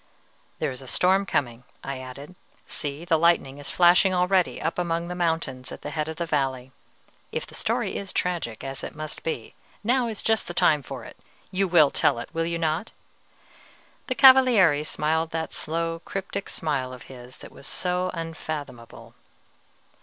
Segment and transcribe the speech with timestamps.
[0.57, 2.33] "There is a storm coming," I added.
[2.65, 6.25] "See, the lightning is flashing already up among the mountains at the head of the
[6.25, 6.71] valley;
[7.31, 9.53] if the story is tragic, as it must be,
[9.83, 11.17] now is just the time for it.
[11.51, 12.89] You will tell it, will you not?"
[14.07, 19.13] The Cavaliere smiled that slow, cryptic smile of his that was so unfathomable.